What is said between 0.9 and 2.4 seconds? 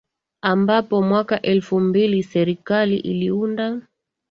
mwaka elfu mbili